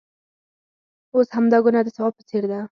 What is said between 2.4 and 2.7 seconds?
ده.